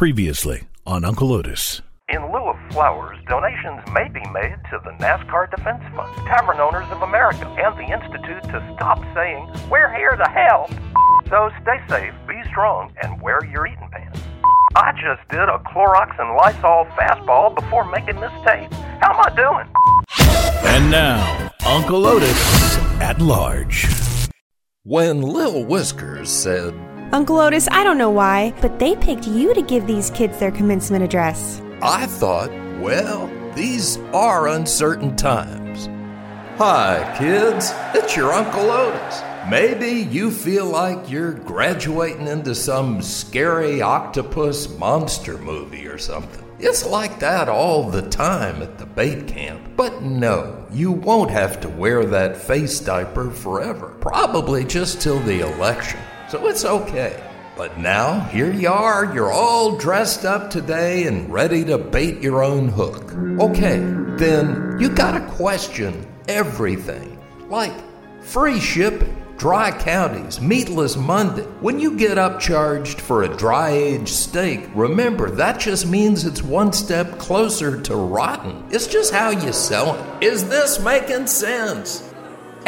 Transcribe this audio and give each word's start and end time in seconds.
Previously 0.00 0.62
on 0.86 1.04
Uncle 1.04 1.30
Otis. 1.30 1.82
In 2.08 2.22
lieu 2.32 2.48
of 2.48 2.56
flowers, 2.72 3.18
donations 3.28 3.82
may 3.92 4.08
be 4.08 4.26
made 4.32 4.56
to 4.70 4.80
the 4.82 4.92
NASCAR 4.92 5.50
Defense 5.54 5.84
Fund, 5.94 6.16
Tavern 6.26 6.58
Owners 6.58 6.90
of 6.90 7.02
America, 7.02 7.46
and 7.46 7.76
the 7.76 7.92
Institute 7.92 8.42
to 8.44 8.74
stop 8.76 8.98
saying, 9.14 9.46
We're 9.70 9.94
here 9.94 10.16
to 10.16 10.26
help. 10.30 10.70
So 11.28 11.50
stay 11.60 11.84
safe, 11.86 12.14
be 12.26 12.40
strong, 12.48 12.94
and 13.02 13.20
wear 13.20 13.44
your 13.44 13.66
eating 13.66 13.90
pants. 13.92 14.20
I 14.74 14.92
just 14.92 15.20
did 15.28 15.46
a 15.50 15.58
Clorox 15.68 16.18
and 16.18 16.34
Lysol 16.34 16.86
fastball 16.96 17.54
before 17.54 17.84
making 17.90 18.20
this 18.22 18.32
tape. 18.42 18.72
How 19.02 19.12
am 19.12 19.20
I 19.20 19.36
doing? 19.36 19.68
And 20.64 20.90
now, 20.90 21.52
Uncle 21.66 22.06
Otis 22.06 22.78
at 23.02 23.20
large. 23.20 23.86
When 24.82 25.20
Lil 25.20 25.66
Whiskers 25.66 26.30
said, 26.30 26.72
Uncle 27.12 27.40
Otis, 27.40 27.66
I 27.72 27.82
don't 27.82 27.98
know 27.98 28.10
why, 28.10 28.54
but 28.60 28.78
they 28.78 28.94
picked 28.94 29.26
you 29.26 29.52
to 29.52 29.62
give 29.62 29.84
these 29.84 30.10
kids 30.10 30.38
their 30.38 30.52
commencement 30.52 31.02
address. 31.02 31.60
I 31.82 32.06
thought, 32.06 32.50
well, 32.80 33.28
these 33.56 33.96
are 34.14 34.46
uncertain 34.46 35.16
times. 35.16 35.86
Hi, 36.56 37.16
kids, 37.18 37.72
it's 37.96 38.14
your 38.14 38.32
Uncle 38.32 38.70
Otis. 38.70 39.22
Maybe 39.50 40.08
you 40.08 40.30
feel 40.30 40.66
like 40.66 41.10
you're 41.10 41.32
graduating 41.32 42.28
into 42.28 42.54
some 42.54 43.02
scary 43.02 43.82
octopus 43.82 44.68
monster 44.78 45.36
movie 45.38 45.88
or 45.88 45.98
something. 45.98 46.44
It's 46.60 46.86
like 46.86 47.18
that 47.18 47.48
all 47.48 47.90
the 47.90 48.08
time 48.08 48.62
at 48.62 48.78
the 48.78 48.86
bait 48.86 49.26
camp. 49.26 49.60
But 49.76 50.02
no, 50.02 50.64
you 50.70 50.92
won't 50.92 51.32
have 51.32 51.60
to 51.62 51.68
wear 51.68 52.04
that 52.04 52.36
face 52.36 52.78
diaper 52.78 53.32
forever. 53.32 53.96
Probably 54.00 54.64
just 54.64 55.00
till 55.00 55.18
the 55.20 55.40
election. 55.40 55.98
So 56.30 56.46
it's 56.46 56.64
okay. 56.64 57.20
But 57.56 57.78
now, 57.78 58.20
here 58.20 58.52
you 58.52 58.68
are, 58.68 59.12
you're 59.12 59.32
all 59.32 59.76
dressed 59.76 60.24
up 60.24 60.48
today 60.48 61.08
and 61.08 61.30
ready 61.30 61.64
to 61.64 61.76
bait 61.76 62.22
your 62.22 62.44
own 62.44 62.68
hook. 62.68 63.12
Okay, 63.40 63.78
then 64.16 64.76
you 64.78 64.90
gotta 64.90 65.26
question 65.32 66.06
everything. 66.28 67.18
Like 67.48 67.74
free 68.22 68.60
shipping, 68.60 69.20
dry 69.38 69.72
counties, 69.76 70.40
meatless 70.40 70.96
Monday. 70.96 71.42
When 71.60 71.80
you 71.80 71.96
get 71.96 72.16
upcharged 72.16 73.00
for 73.00 73.24
a 73.24 73.36
dry 73.36 73.70
aged 73.70 74.08
steak, 74.10 74.70
remember 74.72 75.30
that 75.30 75.58
just 75.58 75.84
means 75.84 76.24
it's 76.24 76.44
one 76.44 76.72
step 76.72 77.18
closer 77.18 77.82
to 77.82 77.96
rotten. 77.96 78.64
It's 78.70 78.86
just 78.86 79.12
how 79.12 79.30
you 79.30 79.52
sell 79.52 79.96
it. 79.96 80.24
Is 80.24 80.48
this 80.48 80.78
making 80.78 81.26
sense? 81.26 82.09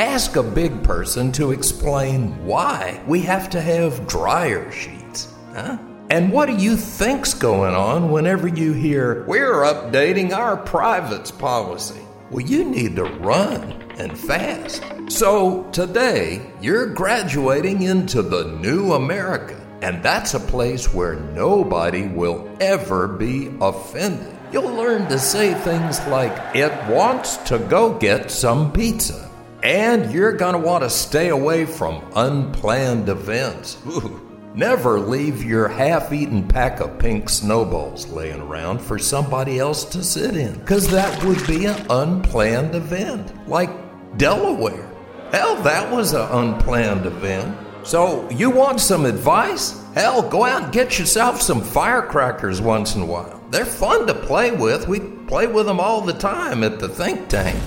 Ask 0.02 0.34
a 0.34 0.42
big 0.42 0.82
person 0.82 1.30
to 1.30 1.52
explain 1.52 2.44
why 2.44 3.00
we 3.06 3.20
have 3.20 3.48
to 3.50 3.60
have 3.60 4.08
dryer 4.08 4.68
sheets. 4.72 5.32
Huh? 5.54 5.78
And 6.10 6.32
what 6.32 6.46
do 6.46 6.56
you 6.56 6.76
think's 6.76 7.34
going 7.34 7.76
on 7.76 8.10
whenever 8.10 8.48
you 8.48 8.72
hear, 8.72 9.24
we're 9.28 9.62
updating 9.62 10.32
our 10.32 10.56
privates 10.56 11.30
policy? 11.30 12.00
Well, 12.32 12.44
you 12.44 12.64
need 12.64 12.96
to 12.96 13.04
run 13.04 13.80
and 13.96 14.18
fast. 14.18 14.82
So 15.08 15.70
today, 15.70 16.50
you're 16.60 16.86
graduating 16.86 17.82
into 17.82 18.22
the 18.22 18.58
new 18.60 18.94
America. 18.94 19.56
And 19.82 20.02
that's 20.02 20.34
a 20.34 20.40
place 20.40 20.92
where 20.92 21.14
nobody 21.14 22.08
will 22.08 22.50
ever 22.60 23.06
be 23.06 23.54
offended. 23.60 24.36
You'll 24.52 24.74
learn 24.74 25.06
to 25.10 25.18
say 25.20 25.54
things 25.54 26.04
like, 26.08 26.56
it 26.56 26.72
wants 26.90 27.36
to 27.48 27.60
go 27.60 27.96
get 27.96 28.32
some 28.32 28.72
pizza. 28.72 29.28
And 29.62 30.12
you're 30.12 30.32
going 30.32 30.54
to 30.54 30.58
want 30.58 30.82
to 30.82 30.90
stay 30.90 31.28
away 31.28 31.64
from 31.66 32.04
unplanned 32.16 33.08
events. 33.08 33.78
Ooh. 33.86 34.28
Never 34.54 34.98
leave 34.98 35.44
your 35.44 35.68
half 35.68 36.12
eaten 36.12 36.46
pack 36.46 36.80
of 36.80 36.98
pink 36.98 37.30
snowballs 37.30 38.08
laying 38.08 38.40
around 38.40 38.80
for 38.80 38.98
somebody 38.98 39.58
else 39.58 39.84
to 39.86 40.02
sit 40.02 40.36
in, 40.36 40.58
because 40.58 40.90
that 40.90 41.24
would 41.24 41.46
be 41.46 41.64
an 41.64 41.86
unplanned 41.88 42.74
event, 42.74 43.48
like 43.48 43.70
Delaware. 44.18 44.90
Hell, 45.30 45.56
that 45.62 45.90
was 45.90 46.12
an 46.12 46.28
unplanned 46.30 47.06
event. 47.06 47.56
So, 47.82 48.28
you 48.30 48.50
want 48.50 48.80
some 48.80 49.06
advice? 49.06 49.82
Hell, 49.94 50.28
go 50.28 50.44
out 50.44 50.64
and 50.64 50.72
get 50.72 50.98
yourself 50.98 51.40
some 51.40 51.62
firecrackers 51.62 52.60
once 52.60 52.94
in 52.94 53.02
a 53.02 53.06
while. 53.06 53.42
They're 53.50 53.64
fun 53.64 54.06
to 54.06 54.14
play 54.14 54.50
with. 54.50 54.86
We 54.86 55.00
play 55.00 55.46
with 55.46 55.66
them 55.66 55.80
all 55.80 56.02
the 56.02 56.12
time 56.12 56.62
at 56.62 56.78
the 56.78 56.88
think 56.88 57.28
tank. 57.28 57.58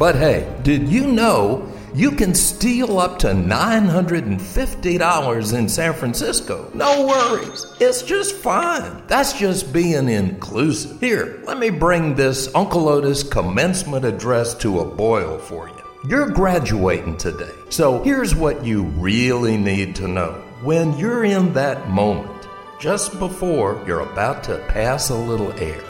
But 0.00 0.16
hey, 0.16 0.52
did 0.62 0.88
you 0.88 1.06
know 1.08 1.70
you 1.92 2.12
can 2.12 2.34
steal 2.34 2.98
up 2.98 3.18
to 3.18 3.26
$950 3.26 5.58
in 5.58 5.68
San 5.68 5.92
Francisco? 5.92 6.70
No 6.72 7.06
worries. 7.06 7.66
It's 7.80 8.00
just 8.00 8.36
fine. 8.36 9.02
That's 9.08 9.38
just 9.38 9.74
being 9.74 10.08
inclusive. 10.08 10.98
Here, 11.00 11.42
let 11.44 11.58
me 11.58 11.68
bring 11.68 12.14
this 12.14 12.48
Uncle 12.54 12.88
Otis 12.88 13.22
commencement 13.22 14.06
address 14.06 14.54
to 14.54 14.80
a 14.80 14.86
boil 14.86 15.36
for 15.36 15.68
you. 15.68 15.74
You're 16.08 16.30
graduating 16.30 17.18
today, 17.18 17.52
so 17.68 18.02
here's 18.02 18.34
what 18.34 18.64
you 18.64 18.84
really 18.84 19.58
need 19.58 19.94
to 19.96 20.08
know. 20.08 20.42
When 20.62 20.96
you're 20.96 21.26
in 21.26 21.52
that 21.52 21.90
moment, 21.90 22.48
just 22.78 23.18
before 23.18 23.84
you're 23.86 24.00
about 24.00 24.44
to 24.44 24.64
pass 24.68 25.10
a 25.10 25.14
little 25.14 25.52
air, 25.60 25.84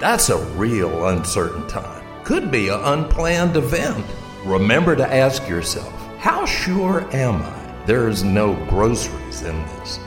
that's 0.00 0.30
a 0.30 0.44
real 0.56 1.06
uncertain 1.06 1.68
time 1.68 2.03
could 2.24 2.50
be 2.50 2.68
an 2.68 2.80
unplanned 2.80 3.56
event. 3.56 4.04
Remember 4.44 4.96
to 4.96 5.14
ask 5.14 5.46
yourself, 5.48 5.92
how 6.18 6.46
sure 6.46 7.02
am 7.14 7.42
I 7.42 7.84
there's 7.86 8.24
no 8.24 8.54
groceries 8.66 9.42
in 9.42 9.62
this? 9.66 10.00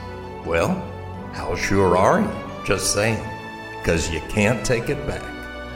Well, 0.44 0.74
how 1.32 1.54
sure 1.54 1.96
are 1.96 2.20
you? 2.20 2.64
Just 2.64 2.92
saying, 2.92 3.24
because 3.78 4.10
you 4.10 4.20
can't 4.28 4.66
take 4.66 4.88
it 4.88 5.06
back. 5.06 5.22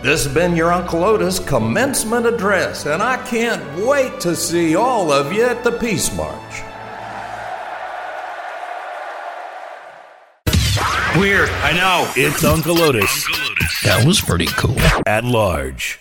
This 0.02 0.24
has 0.24 0.34
been 0.34 0.56
your 0.56 0.72
Uncle 0.72 1.04
Otis 1.04 1.38
commencement 1.38 2.26
address, 2.26 2.86
and 2.86 3.00
I 3.00 3.24
can't 3.24 3.86
wait 3.86 4.18
to 4.22 4.34
see 4.34 4.74
all 4.74 5.12
of 5.12 5.32
you 5.32 5.44
at 5.44 5.62
the 5.62 5.70
Peace 5.70 6.12
March. 6.16 6.62
Weird, 11.16 11.50
I 11.50 11.72
know. 11.76 12.10
It's 12.16 12.42
Uncle 12.42 12.80
Otis. 12.80 13.26
That 13.84 14.04
was 14.04 14.20
pretty 14.20 14.46
cool. 14.46 14.80
At 15.06 15.24
large. 15.24 16.00